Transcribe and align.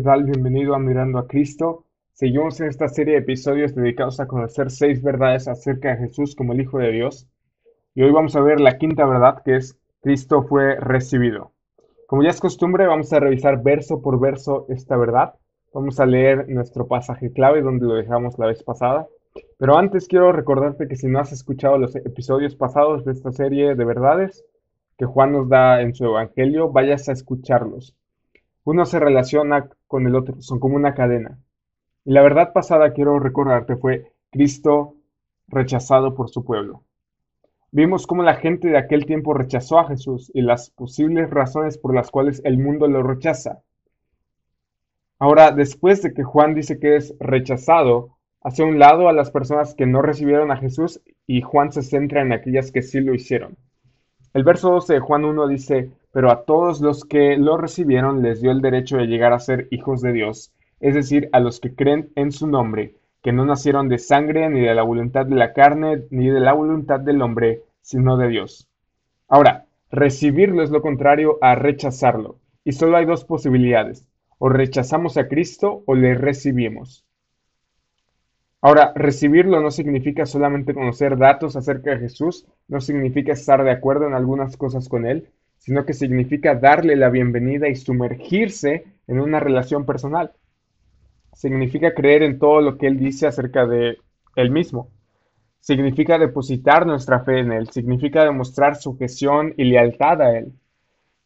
¿Qué? 0.00 0.04
Bienvenido 0.22 0.76
a 0.76 0.78
Mirando 0.78 1.18
a 1.18 1.26
Cristo. 1.26 1.84
Seguimos 2.12 2.60
en 2.60 2.68
esta 2.68 2.86
serie 2.86 3.14
de 3.14 3.20
episodios 3.20 3.74
dedicados 3.74 4.20
a 4.20 4.28
conocer 4.28 4.70
seis 4.70 5.02
verdades 5.02 5.48
acerca 5.48 5.88
de 5.88 6.06
Jesús 6.06 6.36
como 6.36 6.52
el 6.52 6.60
Hijo 6.60 6.78
de 6.78 6.92
Dios. 6.92 7.26
Y 7.96 8.02
hoy 8.02 8.12
vamos 8.12 8.36
a 8.36 8.40
ver 8.40 8.60
la 8.60 8.78
quinta 8.78 9.04
verdad, 9.04 9.42
que 9.44 9.56
es 9.56 9.76
Cristo 10.00 10.44
fue 10.44 10.76
recibido. 10.76 11.50
Como 12.06 12.22
ya 12.22 12.28
es 12.28 12.38
costumbre, 12.38 12.86
vamos 12.86 13.12
a 13.12 13.18
revisar 13.18 13.60
verso 13.60 14.00
por 14.00 14.20
verso 14.20 14.66
esta 14.68 14.96
verdad. 14.96 15.34
Vamos 15.74 15.98
a 15.98 16.06
leer 16.06 16.48
nuestro 16.48 16.86
pasaje 16.86 17.32
clave 17.32 17.60
donde 17.60 17.86
lo 17.86 17.94
dejamos 17.94 18.38
la 18.38 18.46
vez 18.46 18.62
pasada. 18.62 19.08
Pero 19.58 19.76
antes 19.76 20.06
quiero 20.06 20.30
recordarte 20.30 20.86
que 20.86 20.94
si 20.94 21.08
no 21.08 21.18
has 21.18 21.32
escuchado 21.32 21.76
los 21.76 21.96
episodios 21.96 22.54
pasados 22.54 23.04
de 23.04 23.10
esta 23.10 23.32
serie 23.32 23.74
de 23.74 23.84
verdades 23.84 24.44
que 24.96 25.06
Juan 25.06 25.32
nos 25.32 25.48
da 25.48 25.80
en 25.82 25.92
su 25.92 26.04
Evangelio, 26.04 26.70
vayas 26.70 27.08
a 27.08 27.12
escucharlos. 27.12 27.96
Uno 28.68 28.84
se 28.84 29.00
relaciona 29.00 29.66
con 29.86 30.06
el 30.06 30.14
otro, 30.14 30.42
son 30.42 30.60
como 30.60 30.76
una 30.76 30.92
cadena. 30.92 31.38
Y 32.04 32.12
la 32.12 32.20
verdad 32.20 32.52
pasada, 32.52 32.92
quiero 32.92 33.18
recordarte, 33.18 33.76
fue 33.76 34.12
Cristo 34.30 34.94
rechazado 35.46 36.14
por 36.14 36.28
su 36.28 36.44
pueblo. 36.44 36.82
Vimos 37.70 38.06
cómo 38.06 38.22
la 38.22 38.34
gente 38.34 38.68
de 38.68 38.76
aquel 38.76 39.06
tiempo 39.06 39.32
rechazó 39.32 39.78
a 39.78 39.88
Jesús 39.88 40.30
y 40.34 40.42
las 40.42 40.68
posibles 40.68 41.30
razones 41.30 41.78
por 41.78 41.94
las 41.94 42.10
cuales 42.10 42.42
el 42.44 42.58
mundo 42.58 42.86
lo 42.88 43.02
rechaza. 43.02 43.62
Ahora, 45.18 45.50
después 45.50 46.02
de 46.02 46.12
que 46.12 46.22
Juan 46.22 46.52
dice 46.52 46.78
que 46.78 46.96
es 46.96 47.14
rechazado, 47.20 48.18
hace 48.42 48.64
un 48.64 48.78
lado 48.78 49.08
a 49.08 49.14
las 49.14 49.30
personas 49.30 49.74
que 49.74 49.86
no 49.86 50.02
recibieron 50.02 50.50
a 50.50 50.58
Jesús 50.58 51.00
y 51.26 51.40
Juan 51.40 51.72
se 51.72 51.80
centra 51.80 52.20
en 52.20 52.34
aquellas 52.34 52.70
que 52.70 52.82
sí 52.82 53.00
lo 53.00 53.14
hicieron. 53.14 53.56
El 54.34 54.44
verso 54.44 54.70
12 54.72 54.92
de 54.92 55.00
Juan 55.00 55.24
1 55.24 55.48
dice, 55.48 55.90
pero 56.12 56.30
a 56.30 56.44
todos 56.44 56.80
los 56.80 57.04
que 57.04 57.36
lo 57.36 57.56
recibieron 57.56 58.22
les 58.22 58.40
dio 58.40 58.50
el 58.50 58.60
derecho 58.60 58.96
de 58.96 59.06
llegar 59.06 59.32
a 59.32 59.38
ser 59.38 59.68
hijos 59.70 60.00
de 60.00 60.12
Dios, 60.12 60.52
es 60.80 60.94
decir, 60.94 61.28
a 61.32 61.40
los 61.40 61.60
que 61.60 61.74
creen 61.74 62.10
en 62.14 62.32
su 62.32 62.46
nombre, 62.46 62.94
que 63.22 63.32
no 63.32 63.44
nacieron 63.44 63.88
de 63.88 63.98
sangre, 63.98 64.48
ni 64.48 64.60
de 64.60 64.74
la 64.74 64.82
voluntad 64.82 65.26
de 65.26 65.34
la 65.34 65.52
carne, 65.52 66.04
ni 66.10 66.28
de 66.28 66.40
la 66.40 66.52
voluntad 66.52 67.00
del 67.00 67.20
hombre, 67.20 67.62
sino 67.80 68.16
de 68.16 68.28
Dios. 68.28 68.68
Ahora, 69.28 69.66
recibirlo 69.90 70.62
es 70.62 70.70
lo 70.70 70.82
contrario 70.82 71.38
a 71.40 71.54
rechazarlo, 71.54 72.38
y 72.64 72.72
solo 72.72 72.96
hay 72.96 73.04
dos 73.04 73.24
posibilidades, 73.24 74.06
o 74.38 74.48
rechazamos 74.48 75.16
a 75.16 75.28
Cristo 75.28 75.82
o 75.86 75.94
le 75.94 76.14
recibimos. 76.14 77.04
Ahora, 78.60 78.92
recibirlo 78.94 79.60
no 79.60 79.70
significa 79.70 80.26
solamente 80.26 80.74
conocer 80.74 81.16
datos 81.16 81.54
acerca 81.54 81.90
de 81.90 81.98
Jesús, 81.98 82.46
no 82.66 82.80
significa 82.80 83.32
estar 83.32 83.62
de 83.62 83.70
acuerdo 83.70 84.06
en 84.06 84.14
algunas 84.14 84.56
cosas 84.56 84.88
con 84.88 85.06
Él, 85.06 85.28
sino 85.58 85.84
que 85.84 85.94
significa 85.94 86.54
darle 86.54 86.96
la 86.96 87.10
bienvenida 87.10 87.68
y 87.68 87.76
sumergirse 87.76 88.84
en 89.06 89.20
una 89.20 89.40
relación 89.40 89.84
personal. 89.84 90.32
Significa 91.34 91.94
creer 91.94 92.22
en 92.22 92.38
todo 92.38 92.60
lo 92.60 92.78
que 92.78 92.86
Él 92.86 92.98
dice 92.98 93.26
acerca 93.26 93.66
de 93.66 93.98
Él 94.36 94.50
mismo. 94.50 94.90
Significa 95.60 96.18
depositar 96.18 96.86
nuestra 96.86 97.20
fe 97.20 97.40
en 97.40 97.52
Él, 97.52 97.68
significa 97.70 98.24
demostrar 98.24 98.76
sujeción 98.76 99.54
y 99.56 99.64
lealtad 99.64 100.22
a 100.22 100.38
Él. 100.38 100.52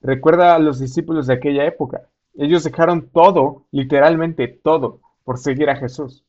Recuerda 0.00 0.54
a 0.54 0.58
los 0.58 0.80
discípulos 0.80 1.26
de 1.26 1.34
aquella 1.34 1.64
época. 1.64 2.02
Ellos 2.34 2.64
dejaron 2.64 3.08
todo, 3.08 3.66
literalmente 3.70 4.48
todo, 4.48 5.00
por 5.24 5.38
seguir 5.38 5.70
a 5.70 5.76
Jesús. 5.76 6.24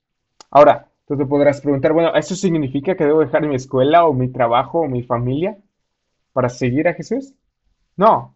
Ahora, 0.52 0.90
Tú 1.06 1.18
te 1.18 1.26
podrás 1.26 1.60
preguntar, 1.60 1.92
bueno, 1.92 2.16
¿eso 2.16 2.34
significa 2.34 2.96
que 2.96 3.06
debo 3.06 3.20
dejar 3.20 3.46
mi 3.46 3.56
escuela 3.56 4.06
o 4.06 4.14
mi 4.14 4.30
trabajo 4.30 4.82
o 4.82 4.88
mi 4.88 5.04
familia 5.04 5.58
para 6.32 6.48
seguir 6.48 6.88
a 6.88 6.94
Jesús? 6.94 7.34
No, 7.96 8.36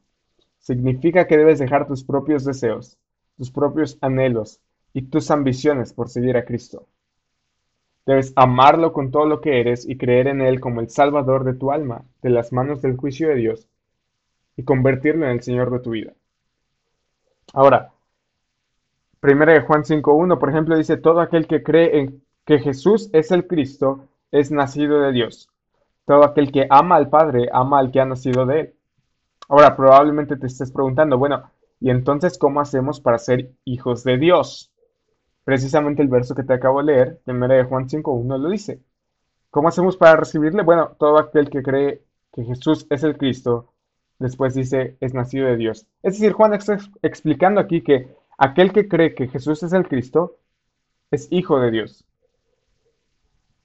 significa 0.60 1.28
que 1.28 1.38
debes 1.38 1.60
dejar 1.60 1.88
tus 1.88 2.04
propios 2.04 2.46
deseos, 2.46 2.98
tus 3.38 3.52
propios 3.52 3.98
anhelos 4.02 4.60
y 4.94 5.04
tus 5.04 5.32
ambiciones 5.32 5.94
por 5.94 6.10
seguir 6.10 6.38
a 6.38 6.46
Cristo. 6.46 6.88
Debes 8.06 8.32
amarlo 8.36 8.94
con 8.94 9.12
todo 9.12 9.26
lo 9.26 9.42
que 9.42 9.60
eres 9.60 9.88
y 9.88 9.98
creer 9.98 10.28
en 10.28 10.42
Él 10.42 10.60
como 10.60 10.80
el 10.80 10.90
Salvador 10.90 11.44
de 11.44 11.54
tu 11.54 11.72
alma, 11.72 12.06
de 12.22 12.30
las 12.30 12.54
manos 12.54 12.82
del 12.82 12.96
juicio 12.96 13.28
de 13.30 13.36
Dios, 13.36 13.68
y 14.56 14.64
convertirlo 14.64 15.26
en 15.26 15.32
el 15.32 15.44
Señor 15.44 15.72
de 15.72 15.80
tu 15.80 15.92
vida. 15.92 16.14
Ahora, 17.54 17.92
1 19.22 19.62
Juan 19.66 19.84
5.1, 19.84 20.40
por 20.40 20.50
ejemplo, 20.50 20.78
dice, 20.78 20.98
todo 20.98 21.20
aquel 21.20 21.48
que 21.48 21.64
cree 21.64 22.00
en 22.00 22.24
que 22.46 22.60
Jesús 22.60 23.10
es 23.14 23.32
el 23.32 23.46
Cristo, 23.46 24.06
es 24.32 24.52
nacido 24.52 25.02
de 25.02 25.12
Dios. 25.12 25.50
Todo 26.06 26.24
aquel 26.24 26.52
que 26.52 26.68
ama 26.70 26.96
al 26.96 27.10
Padre, 27.10 27.50
ama 27.52 27.80
al 27.80 27.92
que 27.92 28.00
ha 28.00 28.06
nacido 28.06 28.46
de 28.46 28.60
Él. 28.62 28.74
Ahora, 29.48 29.76
probablemente 29.76 30.36
te 30.36 30.48
estés 30.48 30.72
preguntando, 30.72 31.18
bueno, 31.18 31.50
¿y 31.80 31.90
entonces 31.90 32.38
cómo 32.38 32.60
hacemos 32.60 33.00
para 33.00 33.18
ser 33.18 33.52
hijos 33.66 34.04
de 34.04 34.18
Dios? 34.18 34.72
Precisamente 35.44 36.02
el 36.02 36.10
verso 36.10 36.36
que 36.36 36.44
te 36.44 36.54
acabo 36.54 36.80
de 36.80 36.86
leer, 36.86 37.22
de 37.26 37.64
Juan 37.64 37.88
5.1, 37.88 38.38
lo 38.38 38.50
dice. 38.50 38.82
¿Cómo 39.50 39.70
hacemos 39.70 39.96
para 39.96 40.18
recibirle? 40.18 40.64
Bueno, 40.64 40.92
todo 41.00 41.18
aquel 41.18 41.50
que 41.50 41.64
cree 41.64 42.04
que 42.34 42.44
Jesús 42.44 42.86
es 42.90 43.04
el 43.04 43.18
Cristo, 43.18 43.72
después 44.20 44.54
dice, 44.54 44.98
es 45.00 45.14
nacido 45.14 45.48
de 45.48 45.56
Dios. 45.56 45.88
Es 46.04 46.14
decir, 46.14 46.34
Juan 46.34 46.54
está 46.54 46.78
explicando 47.02 47.62
aquí 47.62 47.82
que 47.82 48.14
aquel 48.38 48.74
que 48.74 48.90
cree 48.90 49.16
que 49.16 49.30
Jesús 49.30 49.64
es 49.64 49.72
el 49.72 49.88
Cristo, 49.88 50.36
es 51.12 51.28
hijo 51.32 51.60
de 51.62 51.72
Dios. 51.72 52.06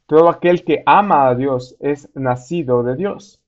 Todo 0.06 0.28
aquel 0.28 0.64
que 0.64 0.82
ama 0.86 1.28
a 1.28 1.34
Dios 1.34 1.74
es 1.80 2.08
nacido 2.14 2.84
de 2.84 2.94
Dios. 2.94 3.41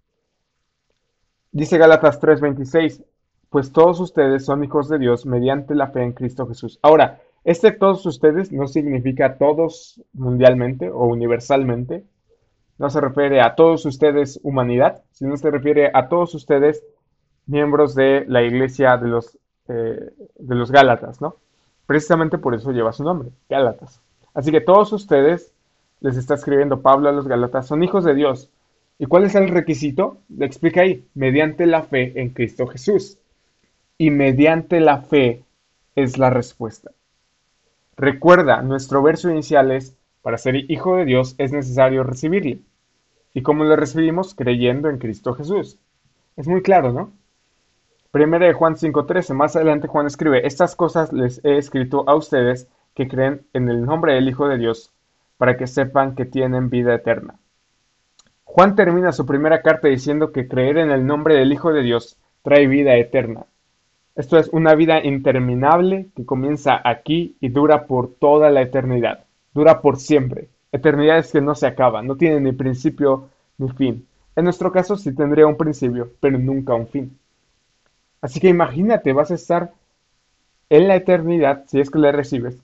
Dice 1.54 1.78
Gálatas 1.78 2.18
3:26, 2.18 3.04
pues 3.48 3.72
todos 3.72 4.00
ustedes 4.00 4.44
son 4.44 4.64
hijos 4.64 4.88
de 4.88 4.98
Dios 4.98 5.24
mediante 5.24 5.76
la 5.76 5.86
fe 5.86 6.02
en 6.02 6.12
Cristo 6.12 6.48
Jesús. 6.48 6.80
Ahora, 6.82 7.20
este 7.44 7.70
todos 7.70 8.04
ustedes 8.06 8.50
no 8.50 8.66
significa 8.66 9.38
todos 9.38 10.02
mundialmente 10.12 10.90
o 10.90 11.04
universalmente. 11.06 12.04
No 12.76 12.90
se 12.90 13.00
refiere 13.00 13.40
a 13.40 13.54
todos 13.54 13.86
ustedes 13.86 14.40
humanidad, 14.42 15.04
sino 15.12 15.36
se 15.36 15.48
refiere 15.48 15.92
a 15.94 16.08
todos 16.08 16.34
ustedes 16.34 16.82
miembros 17.46 17.94
de 17.94 18.24
la 18.26 18.42
iglesia 18.42 18.96
de 18.96 19.06
los, 19.06 19.38
eh, 19.68 20.10
de 20.36 20.54
los 20.56 20.72
Gálatas, 20.72 21.20
¿no? 21.20 21.36
Precisamente 21.86 22.36
por 22.36 22.56
eso 22.56 22.72
lleva 22.72 22.92
su 22.92 23.04
nombre, 23.04 23.28
Gálatas. 23.48 24.00
Así 24.34 24.50
que 24.50 24.60
todos 24.60 24.92
ustedes 24.92 25.52
les 26.00 26.16
está 26.16 26.34
escribiendo 26.34 26.82
Pablo 26.82 27.10
a 27.10 27.12
los 27.12 27.28
Galatas, 27.28 27.68
son 27.68 27.84
hijos 27.84 28.02
de 28.02 28.14
Dios. 28.14 28.50
¿Y 28.98 29.06
cuál 29.06 29.24
es 29.24 29.34
el 29.34 29.48
requisito? 29.48 30.18
Le 30.28 30.46
explica 30.46 30.82
ahí, 30.82 31.04
mediante 31.14 31.66
la 31.66 31.82
fe 31.82 32.20
en 32.20 32.30
Cristo 32.30 32.66
Jesús. 32.66 33.18
Y 33.98 34.10
mediante 34.10 34.80
la 34.80 35.02
fe 35.02 35.42
es 35.96 36.18
la 36.18 36.30
respuesta. 36.30 36.92
Recuerda, 37.96 38.62
nuestro 38.62 39.02
verso 39.02 39.30
inicial 39.30 39.70
es, 39.70 39.96
para 40.22 40.38
ser 40.38 40.70
hijo 40.70 40.96
de 40.96 41.04
Dios 41.04 41.34
es 41.38 41.52
necesario 41.52 42.02
recibirle. 42.02 42.60
¿Y 43.34 43.42
cómo 43.42 43.64
lo 43.64 43.76
recibimos? 43.76 44.34
Creyendo 44.34 44.88
en 44.88 44.98
Cristo 44.98 45.34
Jesús. 45.34 45.78
Es 46.36 46.48
muy 46.48 46.62
claro, 46.62 46.92
¿no? 46.92 47.12
Primera 48.10 48.46
de 48.46 48.52
Juan 48.52 48.76
5.13, 48.76 49.34
más 49.34 49.56
adelante 49.56 49.88
Juan 49.88 50.06
escribe, 50.06 50.46
estas 50.46 50.76
cosas 50.76 51.12
les 51.12 51.44
he 51.44 51.58
escrito 51.58 52.04
a 52.08 52.14
ustedes 52.14 52.68
que 52.94 53.08
creen 53.08 53.44
en 53.52 53.68
el 53.68 53.84
nombre 53.84 54.14
del 54.14 54.28
Hijo 54.28 54.46
de 54.46 54.56
Dios, 54.56 54.92
para 55.36 55.56
que 55.56 55.66
sepan 55.66 56.14
que 56.14 56.24
tienen 56.24 56.70
vida 56.70 56.94
eterna. 56.94 57.40
Juan 58.54 58.76
termina 58.76 59.10
su 59.10 59.26
primera 59.26 59.62
carta 59.62 59.88
diciendo 59.88 60.30
que 60.30 60.46
creer 60.46 60.78
en 60.78 60.92
el 60.92 61.04
nombre 61.04 61.34
del 61.34 61.52
Hijo 61.52 61.72
de 61.72 61.82
Dios 61.82 62.16
trae 62.44 62.68
vida 62.68 62.94
eterna. 62.94 63.46
Esto 64.14 64.38
es 64.38 64.48
una 64.52 64.76
vida 64.76 65.04
interminable 65.04 66.06
que 66.14 66.24
comienza 66.24 66.80
aquí 66.84 67.36
y 67.40 67.48
dura 67.48 67.88
por 67.88 68.14
toda 68.14 68.50
la 68.50 68.62
eternidad. 68.62 69.24
Dura 69.54 69.80
por 69.80 69.96
siempre. 69.96 70.50
Eternidad 70.70 71.18
es 71.18 71.32
que 71.32 71.40
no 71.40 71.56
se 71.56 71.66
acaba, 71.66 72.00
no 72.02 72.14
tiene 72.14 72.38
ni 72.38 72.52
principio 72.52 73.28
ni 73.58 73.70
fin. 73.70 74.06
En 74.36 74.44
nuestro 74.44 74.70
caso 74.70 74.96
sí 74.96 75.12
tendría 75.12 75.48
un 75.48 75.56
principio, 75.56 76.12
pero 76.20 76.38
nunca 76.38 76.74
un 76.74 76.86
fin. 76.86 77.18
Así 78.20 78.38
que 78.38 78.50
imagínate, 78.50 79.12
vas 79.12 79.32
a 79.32 79.34
estar 79.34 79.72
en 80.70 80.86
la 80.86 80.94
eternidad, 80.94 81.64
si 81.66 81.80
es 81.80 81.90
que 81.90 81.98
le 81.98 82.12
recibes, 82.12 82.62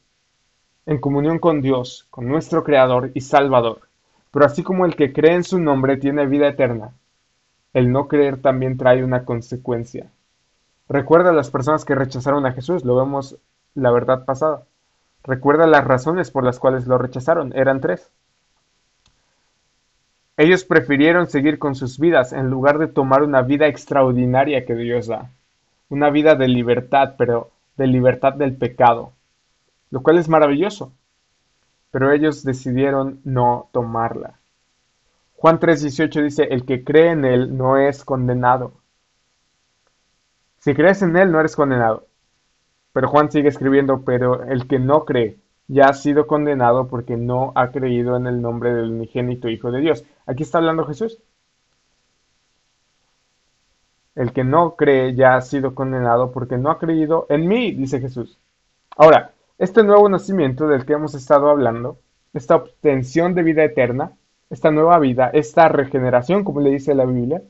en 0.86 1.00
comunión 1.00 1.40
con 1.40 1.60
Dios, 1.60 2.06
con 2.10 2.28
nuestro 2.28 2.62
Creador 2.62 3.10
y 3.12 3.22
Salvador. 3.22 3.89
Pero 4.30 4.44
así 4.44 4.62
como 4.62 4.84
el 4.84 4.96
que 4.96 5.12
cree 5.12 5.34
en 5.34 5.44
su 5.44 5.58
nombre 5.58 5.96
tiene 5.96 6.26
vida 6.26 6.48
eterna, 6.48 6.92
el 7.72 7.92
no 7.92 8.08
creer 8.08 8.40
también 8.40 8.76
trae 8.76 9.04
una 9.04 9.24
consecuencia. 9.24 10.10
Recuerda 10.88 11.30
a 11.30 11.34
las 11.34 11.50
personas 11.50 11.84
que 11.84 11.94
rechazaron 11.94 12.46
a 12.46 12.52
Jesús, 12.52 12.84
lo 12.84 12.96
vemos 12.96 13.36
la 13.74 13.90
verdad 13.90 14.24
pasada. 14.24 14.62
Recuerda 15.22 15.66
las 15.66 15.84
razones 15.84 16.30
por 16.30 16.44
las 16.44 16.58
cuales 16.58 16.86
lo 16.86 16.98
rechazaron, 16.98 17.52
eran 17.54 17.80
tres. 17.80 18.10
Ellos 20.36 20.64
prefirieron 20.64 21.28
seguir 21.28 21.58
con 21.58 21.74
sus 21.74 21.98
vidas 21.98 22.32
en 22.32 22.50
lugar 22.50 22.78
de 22.78 22.88
tomar 22.88 23.22
una 23.22 23.42
vida 23.42 23.66
extraordinaria 23.66 24.64
que 24.64 24.74
Dios 24.74 25.06
da. 25.06 25.30
Una 25.90 26.10
vida 26.10 26.34
de 26.34 26.48
libertad, 26.48 27.14
pero 27.18 27.50
de 27.76 27.86
libertad 27.86 28.32
del 28.34 28.56
pecado 28.56 29.12
lo 29.90 30.02
cual 30.02 30.18
es 30.18 30.28
maravilloso. 30.28 30.92
Pero 31.90 32.12
ellos 32.12 32.44
decidieron 32.44 33.20
no 33.24 33.68
tomarla. 33.72 34.38
Juan 35.36 35.58
3:18 35.58 36.22
dice, 36.22 36.44
el 36.50 36.64
que 36.64 36.84
cree 36.84 37.12
en 37.12 37.24
Él 37.24 37.56
no 37.56 37.78
es 37.78 38.04
condenado. 38.04 38.74
Si 40.58 40.74
crees 40.74 41.00
en 41.02 41.16
Él, 41.16 41.32
no 41.32 41.40
eres 41.40 41.56
condenado. 41.56 42.06
Pero 42.92 43.08
Juan 43.08 43.30
sigue 43.30 43.48
escribiendo, 43.48 44.02
pero 44.04 44.44
el 44.44 44.66
que 44.66 44.78
no 44.78 45.04
cree 45.04 45.38
ya 45.68 45.86
ha 45.86 45.92
sido 45.94 46.26
condenado 46.26 46.88
porque 46.88 47.16
no 47.16 47.52
ha 47.54 47.70
creído 47.70 48.16
en 48.16 48.26
el 48.26 48.42
nombre 48.42 48.74
del 48.74 48.90
unigénito 48.90 49.48
Hijo 49.48 49.70
de 49.70 49.80
Dios. 49.80 50.04
Aquí 50.26 50.42
está 50.42 50.58
hablando 50.58 50.84
Jesús. 50.84 51.22
El 54.14 54.32
que 54.32 54.44
no 54.44 54.74
cree 54.76 55.14
ya 55.14 55.36
ha 55.36 55.40
sido 55.40 55.74
condenado 55.74 56.32
porque 56.32 56.58
no 56.58 56.70
ha 56.70 56.78
creído 56.78 57.26
en 57.30 57.46
mí, 57.48 57.72
dice 57.72 58.00
Jesús. 58.00 58.38
Ahora, 58.96 59.32
este 59.60 59.82
nuevo 59.84 60.08
nacimiento 60.08 60.66
del 60.66 60.86
que 60.86 60.94
hemos 60.94 61.14
estado 61.14 61.50
hablando, 61.50 61.98
esta 62.32 62.56
obtención 62.56 63.34
de 63.34 63.42
vida 63.42 63.62
eterna, 63.62 64.12
esta 64.48 64.70
nueva 64.70 64.98
vida, 64.98 65.28
esta 65.34 65.68
regeneración, 65.68 66.44
como 66.44 66.62
le 66.62 66.70
dice 66.70 66.94
la 66.94 67.04
Biblia, 67.04 67.42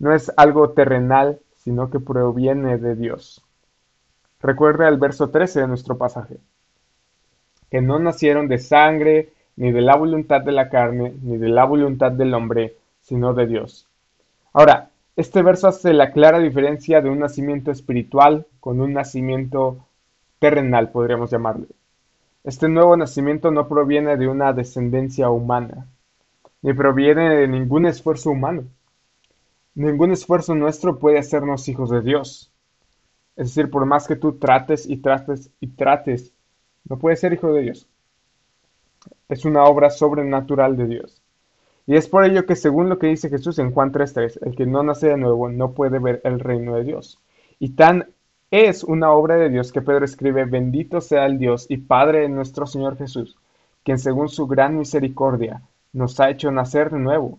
no 0.00 0.12
es 0.12 0.32
algo 0.36 0.70
terrenal, 0.70 1.38
sino 1.54 1.90
que 1.90 2.00
proviene 2.00 2.76
de 2.76 2.96
Dios. 2.96 3.40
Recuerda 4.40 4.88
el 4.88 4.98
verso 4.98 5.30
13 5.30 5.60
de 5.60 5.68
nuestro 5.68 5.96
pasaje, 5.96 6.38
que 7.70 7.80
no 7.80 8.00
nacieron 8.00 8.48
de 8.48 8.58
sangre, 8.58 9.32
ni 9.54 9.70
de 9.70 9.80
la 9.80 9.94
voluntad 9.94 10.40
de 10.40 10.50
la 10.50 10.68
carne, 10.70 11.14
ni 11.22 11.36
de 11.36 11.50
la 11.50 11.64
voluntad 11.64 12.10
del 12.10 12.34
hombre, 12.34 12.74
sino 13.00 13.32
de 13.32 13.46
Dios. 13.46 13.86
Ahora, 14.52 14.90
este 15.14 15.40
verso 15.42 15.68
hace 15.68 15.92
la 15.92 16.10
clara 16.10 16.40
diferencia 16.40 17.00
de 17.00 17.10
un 17.10 17.20
nacimiento 17.20 17.70
espiritual 17.70 18.44
con 18.58 18.80
un 18.80 18.92
nacimiento 18.92 19.86
terrenal, 20.42 20.90
podríamos 20.90 21.30
llamarle. 21.30 21.68
Este 22.42 22.68
nuevo 22.68 22.96
nacimiento 22.96 23.52
no 23.52 23.68
proviene 23.68 24.16
de 24.16 24.26
una 24.26 24.52
descendencia 24.52 25.30
humana, 25.30 25.86
ni 26.62 26.72
proviene 26.72 27.36
de 27.36 27.46
ningún 27.46 27.86
esfuerzo 27.86 28.30
humano. 28.30 28.64
Ningún 29.76 30.10
esfuerzo 30.10 30.56
nuestro 30.56 30.98
puede 30.98 31.20
hacernos 31.20 31.68
hijos 31.68 31.90
de 31.90 32.00
Dios. 32.00 32.50
Es 33.36 33.54
decir, 33.54 33.70
por 33.70 33.86
más 33.86 34.08
que 34.08 34.16
tú 34.16 34.32
trates 34.32 34.84
y 34.90 34.96
trates 34.96 35.48
y 35.60 35.68
trates, 35.68 36.32
no 36.88 36.98
puedes 36.98 37.20
ser 37.20 37.32
hijo 37.34 37.52
de 37.52 37.62
Dios. 37.62 37.86
Es 39.28 39.44
una 39.44 39.62
obra 39.62 39.90
sobrenatural 39.90 40.76
de 40.76 40.88
Dios. 40.88 41.22
Y 41.86 41.94
es 41.94 42.08
por 42.08 42.24
ello 42.24 42.46
que 42.46 42.56
según 42.56 42.88
lo 42.88 42.98
que 42.98 43.06
dice 43.06 43.28
Jesús 43.28 43.60
en 43.60 43.70
Juan 43.70 43.92
3.3, 43.92 44.40
el 44.44 44.56
que 44.56 44.66
no 44.66 44.82
nace 44.82 45.06
de 45.06 45.18
nuevo 45.18 45.48
no 45.48 45.70
puede 45.70 46.00
ver 46.00 46.20
el 46.24 46.40
reino 46.40 46.74
de 46.74 46.82
Dios. 46.82 47.20
Y 47.60 47.76
tan 47.76 48.12
es 48.52 48.84
una 48.84 49.10
obra 49.12 49.36
de 49.36 49.48
Dios 49.48 49.72
que 49.72 49.80
Pedro 49.80 50.04
escribe, 50.04 50.44
bendito 50.44 51.00
sea 51.00 51.24
el 51.24 51.38
Dios 51.38 51.64
y 51.70 51.78
Padre 51.78 52.20
de 52.20 52.28
nuestro 52.28 52.66
Señor 52.66 52.98
Jesús, 52.98 53.38
quien 53.82 53.98
según 53.98 54.28
su 54.28 54.46
gran 54.46 54.76
misericordia 54.76 55.62
nos 55.94 56.20
ha 56.20 56.28
hecho 56.28 56.52
nacer 56.52 56.90
de 56.90 56.98
nuevo. 56.98 57.38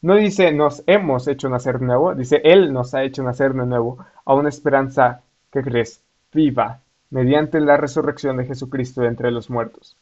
No 0.00 0.14
dice 0.14 0.52
nos 0.52 0.84
hemos 0.86 1.26
hecho 1.26 1.48
nacer 1.48 1.80
de 1.80 1.86
nuevo, 1.86 2.14
dice 2.14 2.40
Él 2.44 2.72
nos 2.72 2.94
ha 2.94 3.02
hecho 3.02 3.24
nacer 3.24 3.52
de 3.52 3.66
nuevo 3.66 3.98
a 4.24 4.34
una 4.34 4.48
esperanza 4.48 5.22
que 5.50 5.60
crees 5.60 6.00
viva 6.32 6.78
mediante 7.10 7.58
la 7.58 7.76
resurrección 7.76 8.36
de 8.36 8.46
Jesucristo 8.46 9.00
de 9.00 9.08
entre 9.08 9.32
los 9.32 9.50
muertos. 9.50 9.96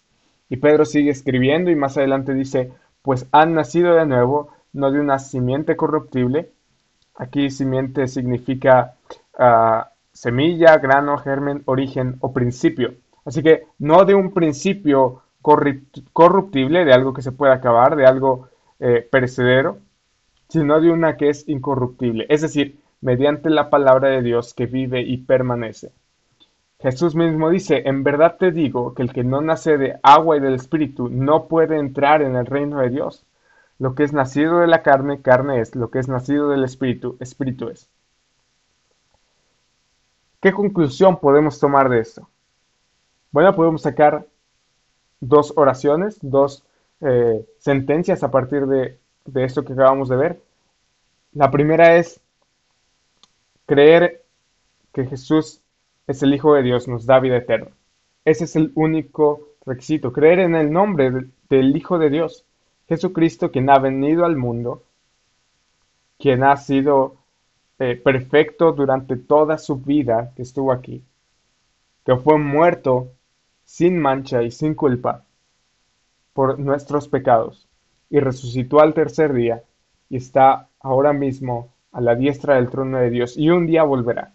Y 0.51 0.59
Pedro 0.59 0.85
sigue 0.85 1.13
escribiendo 1.13 1.71
y 1.71 1.77
más 1.77 1.97
adelante 1.97 2.35
dice, 2.35 2.73
pues 3.01 3.27
han 3.33 3.55
nacido 3.55 3.95
de 3.95 4.05
nuevo, 4.05 4.51
no 4.75 4.93
de 4.93 5.01
una 5.01 5.19
simiente 5.19 5.77
corruptible. 5.77 6.51
Aquí 7.17 7.49
simiente 7.49 8.07
significa 8.07 8.97
ah, 9.39 9.91
semilla, 10.13 10.79
grano, 10.79 11.19
germen, 11.19 11.63
origen 11.67 12.17
o 12.21 12.33
principio. 12.33 12.95
Así 13.25 13.43
que 13.43 13.65
no 13.79 14.05
de 14.05 14.15
un 14.15 14.33
principio 14.33 15.23
corruptible, 15.41 16.85
de 16.85 16.93
algo 16.93 17.13
que 17.13 17.23
se 17.23 17.33
puede 17.33 17.53
acabar, 17.53 17.97
de 17.97 18.07
algo 18.07 18.49
eh, 18.79 19.07
perecedero, 19.11 19.79
sino 20.49 20.81
de 20.81 20.91
una 20.91 21.17
que 21.17 21.29
es 21.29 21.49
incorruptible, 21.49 22.27
es 22.29 22.43
decir, 22.43 22.81
mediante 23.01 23.49
la 23.51 23.71
palabra 23.71 24.09
de 24.09 24.23
Dios 24.23 24.53
que 24.53 24.67
vive 24.67 25.01
y 25.01 25.19
permanece. 25.19 25.93
Jesús 26.81 27.15
mismo 27.15 27.51
dice, 27.51 27.83
en 27.87 28.03
verdad 28.03 28.37
te 28.39 28.53
digo 28.53 28.95
que 28.95 29.03
el 29.03 29.13
que 29.13 29.23
no 29.23 29.41
nace 29.43 29.77
de 29.77 29.99
agua 30.03 30.37
y 30.37 30.41
del 30.41 30.55
Espíritu 30.55 31.09
no 31.11 31.47
puede 31.47 31.79
entrar 31.79 32.23
en 32.23 32.37
el 32.37 32.47
reino 32.47 32.81
de 32.81 32.89
Dios. 32.89 33.25
Lo 33.79 33.95
que 33.95 34.03
es 34.03 34.13
nacido 34.13 34.61
de 34.61 34.67
la 34.67 34.83
carne, 34.83 35.21
carne 35.21 35.61
es, 35.61 35.77
lo 35.77 35.91
que 35.91 35.99
es 35.99 36.09
nacido 36.09 36.49
del 36.49 36.65
Espíritu, 36.65 37.17
Espíritu 37.21 37.69
es. 37.69 37.91
¿Qué 40.41 40.53
conclusión 40.53 41.19
podemos 41.19 41.59
tomar 41.61 41.89
de 41.89 42.01
esto? 42.01 42.29
Bueno, 43.31 43.55
podemos 43.55 43.83
sacar 43.83 44.27
dos 45.21 45.53
oraciones, 45.57 46.19
dos 46.23 46.65
eh, 47.01 47.47
sentencias 47.59 48.23
a 48.23 48.31
partir 48.31 48.67
de, 48.67 48.99
de 49.27 49.45
esto 49.45 49.65
que 49.65 49.75
acabamos 49.75 50.09
de 50.09 50.17
ver. 50.17 50.41
La 51.33 51.51
primera 51.51 51.97
es 51.97 52.21
creer 53.67 54.25
que 54.93 55.07
Jesús 55.07 55.61
es 56.07 56.23
el 56.23 56.35
Hijo 56.35 56.55
de 56.55 56.63
Dios, 56.63 56.89
nos 56.89 57.07
da 57.07 57.21
vida 57.21 57.37
eterna. 57.37 57.71
Ese 58.25 58.45
es 58.45 58.57
el 58.57 58.73
único 58.75 59.51
requisito, 59.65 60.13
creer 60.13 60.41
en 60.41 60.55
el 60.55 60.73
nombre 60.73 61.29
del 61.49 61.77
Hijo 61.77 61.99
de 61.99 62.11
Dios, 62.11 62.45
Jesucristo, 62.89 63.53
quien 63.53 63.71
ha 63.71 63.79
venido 63.79 64.25
al 64.25 64.37
mundo, 64.37 64.83
quien 66.19 66.43
ha 66.43 66.57
sido 66.57 67.20
eh, 67.81 67.97
perfecto 67.97 68.73
durante 68.73 69.17
toda 69.17 69.57
su 69.57 69.77
vida 69.77 70.33
que 70.37 70.43
estuvo 70.43 70.71
aquí, 70.71 71.03
que 72.05 72.15
fue 72.15 72.37
muerto 72.37 73.09
sin 73.65 73.99
mancha 73.99 74.43
y 74.43 74.51
sin 74.51 74.75
culpa 74.75 75.25
por 76.35 76.59
nuestros 76.59 77.09
pecados, 77.09 77.67
y 78.11 78.21
resucitó 78.21 78.81
al 78.81 78.93
tercer 78.93 79.33
día, 79.33 79.63
y 80.11 80.19
está 80.19 80.69
ahora 80.79 81.15
mismo 81.15 81.73
a 81.93 82.03
la 82.03 82.15
diestra 82.15 82.57
del 82.57 82.69
trono 82.69 82.99
de 82.99 83.09
Dios, 83.09 83.39
y 83.39 83.49
un 83.49 83.67
día 83.67 83.83
volverá. 83.83 84.35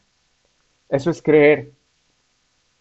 Eso 0.90 1.12
es 1.12 1.22
creer. 1.22 1.72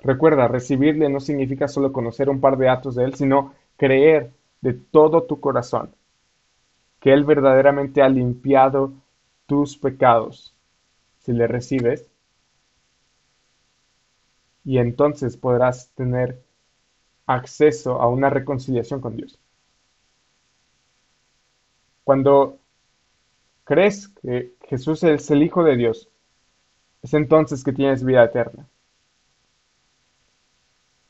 Recuerda, 0.00 0.48
recibirle 0.48 1.10
no 1.10 1.20
significa 1.20 1.68
solo 1.68 1.92
conocer 1.92 2.30
un 2.30 2.40
par 2.40 2.56
de 2.56 2.66
datos 2.66 2.94
de 2.94 3.04
Él, 3.04 3.14
sino 3.14 3.52
creer 3.76 4.30
de 4.62 4.72
todo 4.72 5.24
tu 5.24 5.40
corazón 5.40 5.90
que 7.00 7.12
Él 7.12 7.24
verdaderamente 7.24 8.00
ha 8.00 8.08
limpiado 8.08 8.94
tus 9.46 9.76
pecados 9.76 10.53
si 11.24 11.32
le 11.32 11.46
recibes. 11.46 12.10
Y 14.64 14.78
entonces 14.78 15.36
podrás 15.36 15.90
tener 15.90 16.42
acceso 17.26 18.00
a 18.00 18.08
una 18.08 18.30
reconciliación 18.30 19.00
con 19.00 19.16
Dios. 19.16 19.38
Cuando 22.04 22.58
crees 23.64 24.08
que 24.08 24.54
Jesús 24.68 25.02
es 25.04 25.30
el 25.30 25.42
Hijo 25.42 25.64
de 25.64 25.76
Dios, 25.76 26.08
es 27.02 27.14
entonces 27.14 27.64
que 27.64 27.72
tienes 27.72 28.04
vida 28.04 28.24
eterna. 28.24 28.66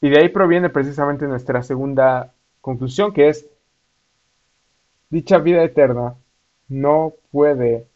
Y 0.01 0.11
de 0.11 0.19
ahí 0.19 0.29
proviene 0.29 0.71
precisamente 0.71 1.27
nuestra 1.27 1.63
segunda 1.63 2.33
conclusión, 2.61 3.13
que 3.13 3.29
es, 3.29 3.47
dicha 5.11 5.39
vida 5.39 5.65
eterna 5.65 6.17
no 6.69 7.15
puede 7.31 7.87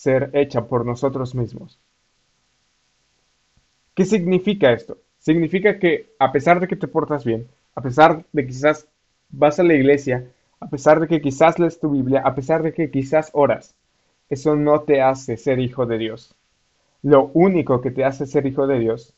ser 0.00 0.30
hecha 0.32 0.66
por 0.66 0.86
nosotros 0.86 1.34
mismos. 1.34 1.78
¿Qué 3.94 4.06
significa 4.06 4.72
esto? 4.72 4.96
Significa 5.18 5.78
que 5.78 6.14
a 6.18 6.32
pesar 6.32 6.58
de 6.58 6.66
que 6.66 6.76
te 6.76 6.88
portas 6.88 7.22
bien, 7.22 7.48
a 7.74 7.82
pesar 7.82 8.24
de 8.32 8.42
que 8.42 8.48
quizás 8.48 8.88
vas 9.28 9.60
a 9.60 9.62
la 9.62 9.74
iglesia, 9.74 10.32
a 10.58 10.68
pesar 10.70 11.00
de 11.00 11.06
que 11.06 11.20
quizás 11.20 11.58
lees 11.58 11.78
tu 11.78 11.90
Biblia, 11.90 12.22
a 12.24 12.34
pesar 12.34 12.62
de 12.62 12.72
que 12.72 12.90
quizás 12.90 13.28
oras, 13.34 13.74
eso 14.30 14.56
no 14.56 14.80
te 14.84 15.02
hace 15.02 15.36
ser 15.36 15.58
hijo 15.58 15.84
de 15.84 15.98
Dios. 15.98 16.34
Lo 17.02 17.30
único 17.34 17.82
que 17.82 17.90
te 17.90 18.06
hace 18.06 18.24
ser 18.24 18.46
hijo 18.46 18.66
de 18.66 18.78
Dios 18.78 19.14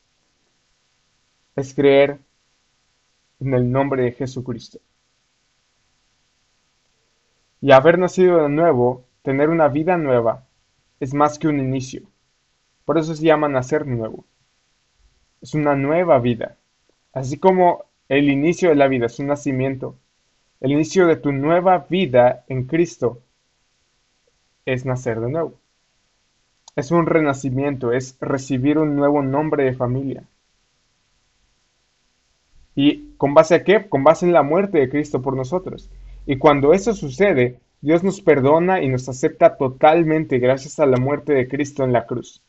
es 1.55 1.73
creer 1.73 2.19
en 3.39 3.53
el 3.53 3.71
nombre 3.71 4.03
de 4.03 4.11
Jesucristo. 4.11 4.79
Y 7.61 7.71
haber 7.71 7.97
nacido 7.97 8.43
de 8.43 8.49
nuevo, 8.49 9.05
tener 9.21 9.47
una 9.49 9.69
vida 9.69 9.95
nueva, 9.95 10.43
es 11.03 11.13
más 11.13 11.37
que 11.37 11.49
un 11.49 11.59
inicio. 11.59 12.03
Por 12.85 12.97
eso 12.97 13.13
se 13.13 13.25
llama 13.25 13.49
nacer 13.49 13.85
nuevo. 13.85 14.23
Es 15.41 15.53
una 15.53 15.75
nueva 15.75 16.17
vida. 16.19 16.57
Así 17.11 17.37
como 17.37 17.83
el 18.07 18.29
inicio 18.29 18.69
de 18.69 18.75
la 18.75 18.87
vida 18.87 19.07
es 19.07 19.19
un 19.19 19.27
nacimiento, 19.27 19.97
el 20.61 20.71
inicio 20.71 21.05
de 21.05 21.17
tu 21.17 21.33
nueva 21.33 21.87
vida 21.89 22.45
en 22.47 22.67
Cristo 22.67 23.21
es 24.65 24.85
nacer 24.85 25.19
de 25.19 25.29
nuevo. 25.29 25.59
Es 26.77 26.89
un 26.89 27.05
renacimiento, 27.05 27.91
es 27.91 28.17
recibir 28.21 28.77
un 28.77 28.95
nuevo 28.95 29.21
nombre 29.21 29.65
de 29.65 29.73
familia. 29.73 30.23
¿Y 32.75 33.09
con 33.17 33.33
base 33.33 33.55
a 33.55 33.63
qué? 33.65 33.89
Con 33.89 34.05
base 34.05 34.25
en 34.25 34.31
la 34.31 34.41
muerte 34.41 34.77
de 34.77 34.89
Cristo 34.89 35.21
por 35.21 35.35
nosotros. 35.35 35.89
Y 36.25 36.37
cuando 36.37 36.71
eso 36.71 36.93
sucede, 36.93 37.59
Dios 37.83 38.01
nos 38.01 38.21
perdona 38.21 38.81
y 38.81 38.87
nos 38.87 39.09
acepta 39.09 39.57
totalmente 39.57 40.39
gracias 40.39 40.79
a 40.79 40.85
la 40.85 40.95
muerte 40.95 41.33
de 41.33 41.49
Cristo 41.49 41.83
en 41.83 41.91
la 41.91 42.05
cruz. 42.05 42.41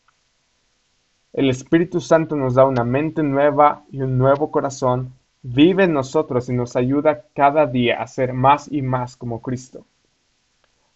El 1.32 1.50
Espíritu 1.50 2.00
Santo 2.00 2.36
nos 2.36 2.54
da 2.54 2.64
una 2.64 2.84
mente 2.84 3.20
nueva 3.24 3.82
y 3.90 4.00
un 4.00 4.16
nuevo 4.16 4.52
corazón, 4.52 5.12
vive 5.42 5.84
en 5.84 5.92
nosotros 5.92 6.48
y 6.48 6.52
nos 6.52 6.76
ayuda 6.76 7.24
cada 7.34 7.66
día 7.66 8.00
a 8.00 8.06
ser 8.06 8.32
más 8.32 8.70
y 8.70 8.80
más 8.80 9.16
como 9.16 9.42
Cristo. 9.42 9.84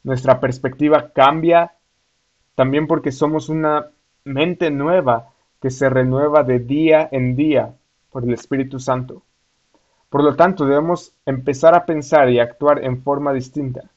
Nuestra 0.04 0.38
perspectiva 0.38 1.11
cambia 1.12 1.73
también 2.54 2.87
porque 2.87 3.11
somos 3.11 3.49
una 3.49 3.88
mente 4.23 4.71
nueva 4.71 5.33
que 5.61 5.71
se 5.71 5.90
renueva 5.90 6.45
de 6.45 6.61
día 6.61 7.09
en 7.11 7.35
día 7.35 7.75
por 8.12 8.23
el 8.23 8.35
Espíritu 8.35 8.78
Santo. 8.78 9.25
Por 10.09 10.23
lo 10.23 10.37
tanto, 10.37 10.64
debemos 10.64 11.12
empezar 11.26 11.75
a 11.75 11.85
pensar 11.85 12.30
y 12.30 12.38
actuar 12.38 12.85
en 12.85 13.02
forma 13.02 13.33
distinta. 13.33 13.90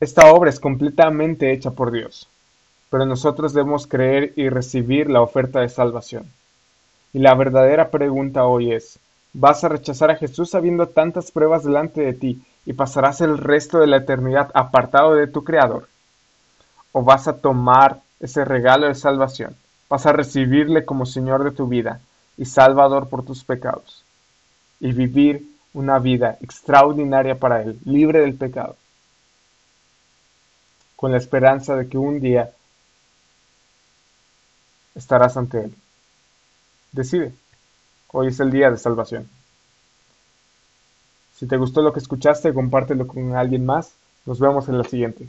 Esta 0.00 0.30
obra 0.32 0.48
es 0.48 0.60
completamente 0.60 1.52
hecha 1.52 1.72
por 1.72 1.90
Dios, 1.90 2.28
pero 2.88 3.04
nosotros 3.04 3.52
debemos 3.52 3.88
creer 3.88 4.32
y 4.36 4.48
recibir 4.48 5.10
la 5.10 5.22
oferta 5.22 5.58
de 5.58 5.68
salvación. 5.68 6.30
Y 7.12 7.18
la 7.18 7.34
verdadera 7.34 7.90
pregunta 7.90 8.44
hoy 8.44 8.72
es, 8.72 9.00
¿vas 9.32 9.64
a 9.64 9.68
rechazar 9.68 10.12
a 10.12 10.14
Jesús 10.14 10.50
sabiendo 10.50 10.86
tantas 10.86 11.32
pruebas 11.32 11.64
delante 11.64 12.00
de 12.00 12.12
ti 12.12 12.40
y 12.64 12.74
pasarás 12.74 13.20
el 13.22 13.38
resto 13.38 13.80
de 13.80 13.88
la 13.88 13.96
eternidad 13.96 14.52
apartado 14.54 15.16
de 15.16 15.26
tu 15.26 15.42
Creador? 15.42 15.88
¿O 16.92 17.02
vas 17.02 17.26
a 17.26 17.38
tomar 17.38 18.00
ese 18.20 18.44
regalo 18.44 18.86
de 18.86 18.94
salvación? 18.94 19.56
¿Vas 19.88 20.06
a 20.06 20.12
recibirle 20.12 20.84
como 20.84 21.06
Señor 21.06 21.42
de 21.42 21.50
tu 21.50 21.66
vida 21.66 22.00
y 22.36 22.44
Salvador 22.44 23.08
por 23.08 23.24
tus 23.24 23.42
pecados? 23.42 24.04
Y 24.78 24.92
vivir 24.92 25.44
una 25.74 25.98
vida 25.98 26.38
extraordinaria 26.40 27.34
para 27.34 27.62
Él, 27.62 27.80
libre 27.84 28.20
del 28.20 28.34
pecado, 28.34 28.76
con 30.98 31.12
la 31.12 31.18
esperanza 31.18 31.76
de 31.76 31.88
que 31.88 31.96
un 31.96 32.18
día 32.18 32.50
estarás 34.96 35.36
ante 35.36 35.66
Él. 35.66 35.74
Decide. 36.90 37.32
Hoy 38.10 38.26
es 38.26 38.40
el 38.40 38.50
día 38.50 38.68
de 38.68 38.78
salvación. 38.78 39.28
Si 41.36 41.46
te 41.46 41.56
gustó 41.56 41.82
lo 41.82 41.92
que 41.92 42.00
escuchaste, 42.00 42.52
compártelo 42.52 43.06
con 43.06 43.36
alguien 43.36 43.64
más. 43.64 43.92
Nos 44.26 44.40
vemos 44.40 44.68
en 44.68 44.76
la 44.76 44.82
siguiente. 44.82 45.28